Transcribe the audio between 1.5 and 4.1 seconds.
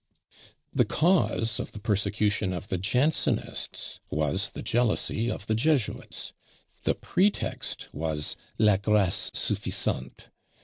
of the persecution of the Jansenists